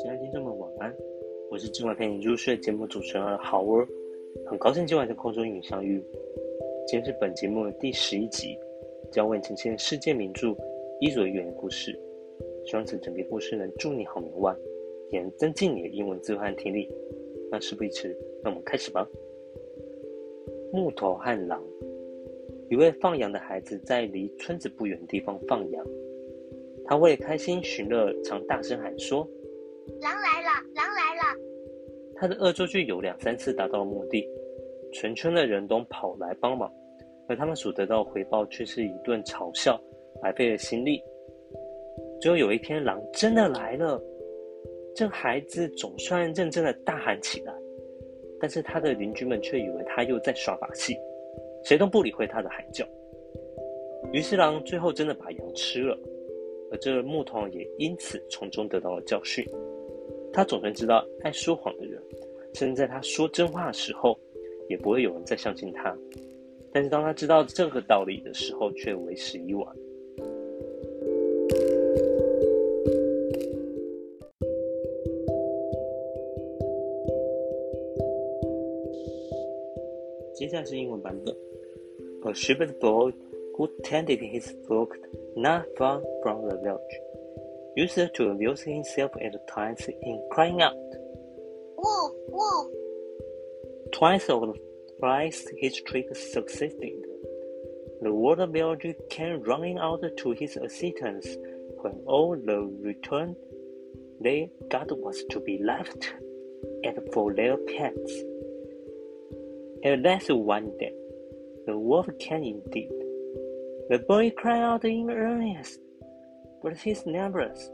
[0.00, 0.96] 亲爱的听众们，晚安，
[1.50, 3.86] 我是今晚陪你入睡节目主持人好儿，
[4.46, 6.02] 很高兴今晚在空中与你相遇。
[6.86, 8.56] 今天是本节目的第十一集，
[9.12, 10.46] 将为你呈现世界名著
[11.00, 11.92] 《伊索寓言》的故事。
[12.64, 14.56] 希望此整篇故事能助你好眠外，
[15.10, 16.90] 也能增进你的英文字和听力。
[17.50, 18.08] 那事不宜迟，
[18.42, 19.06] 让我们开始吧。
[20.72, 21.62] 木头和狼，
[22.70, 25.86] 一位放羊的孩子在离村子不远的地方放羊，
[26.86, 29.28] 他为了开心寻乐，常大声喊说。
[30.00, 30.48] 狼来了！
[30.74, 31.38] 狼来了！
[32.16, 34.26] 他的恶作剧有两三次达到了目的，
[34.92, 36.72] 全村的人都跑来帮忙，
[37.28, 39.78] 而他们所得到的回报却是一顿嘲笑，
[40.22, 41.02] 白费了心力。
[42.20, 44.02] 最后有一天，狼真的来了，
[44.94, 47.52] 这孩子总算认真的大喊起来，
[48.40, 50.96] 但是他的邻居们却以为他又在耍把戏，
[51.62, 52.86] 谁都不理会他的喊叫。
[54.12, 55.96] 于是狼最后真的把羊吃了，
[56.72, 59.44] 而这个木头也因此从中得到了教训。
[60.32, 62.00] 他总算知道，爱说谎的人，
[62.54, 64.18] 甚至在他说真话的时候，
[64.68, 65.96] 也不会有人再相信他。
[66.72, 69.76] 但是当他知道这个道理的时候，却为时已晚。
[80.34, 81.34] 接下来是英文版本。
[82.22, 83.12] A shepherd boy
[83.56, 84.90] who tended his flock
[85.34, 87.00] not far from the village.
[87.76, 90.74] Used to amuse himself at times in crying out,
[91.76, 92.66] Wolf, wolf!
[93.92, 94.54] Twice or
[94.98, 97.02] thrice his trick succeeded.
[98.02, 101.26] The water village came running out to his assistance.
[101.82, 103.36] When all the return
[104.22, 106.12] they got was to be left
[106.84, 108.12] and for their pets.
[109.82, 110.92] At last one day,
[111.66, 112.90] the wolf came indeed.
[113.88, 115.80] The boy cried out in earnest
[116.62, 117.70] but his neighbors,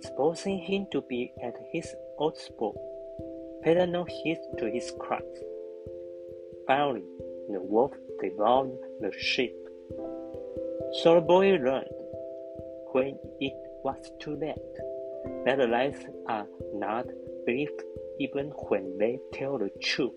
[0.00, 2.76] supposing him to be at his old sport,
[3.62, 5.22] paid no heed to his cries.
[6.66, 7.04] Finally,
[7.50, 9.54] the wolf devoured the sheep.
[11.02, 11.88] So the boy learned,
[12.92, 13.54] when it
[13.84, 14.56] was too late,
[15.44, 17.06] that lies are not
[17.46, 17.82] believed
[18.18, 20.12] even when they tell the truth.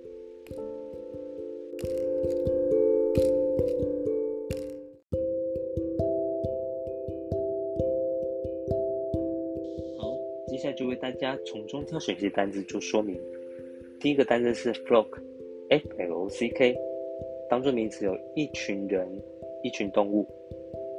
[11.01, 13.19] 大家从中挑选一些单字做说明。
[13.99, 16.77] 第一个单字是 flock，F-L-O-C-K，
[17.49, 19.07] 当做名词有一群人、
[19.63, 20.23] 一群动物；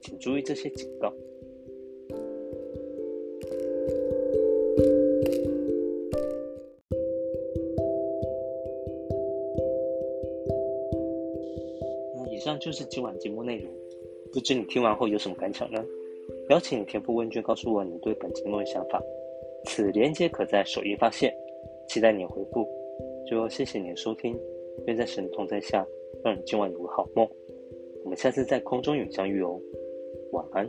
[0.00, 1.12] 请注意这些警告。
[12.16, 13.72] 那以上就是今晚节目内容，
[14.32, 15.84] 不知你听完后有什么感想呢？
[16.50, 19.00] 邀请你填覆问卷，告诉我你对本节目的想法。
[19.64, 21.32] 此连接可在首页发现，
[21.88, 22.66] 期待你回复。
[23.26, 24.38] 最后，谢谢你的收听，
[24.86, 25.86] 愿在神的同在下，
[26.24, 27.28] 让你今晚有个好梦。
[28.04, 29.60] 我们下次在空中永相遇哦，
[30.32, 30.68] 晚安。